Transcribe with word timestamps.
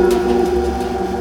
Música 0.00 1.19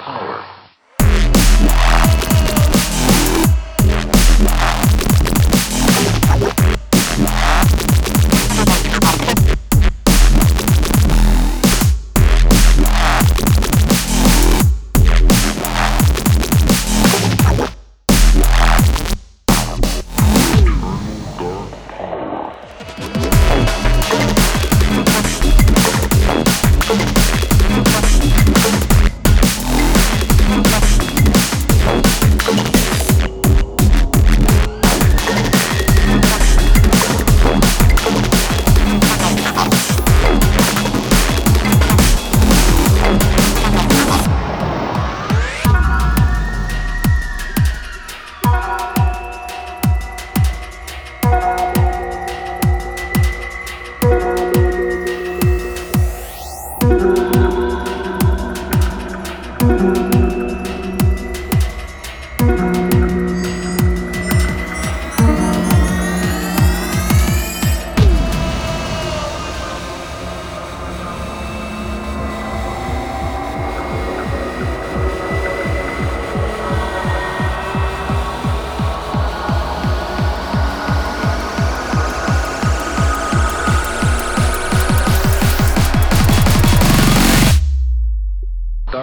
power. 0.00 0.29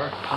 Sure. 0.09 0.36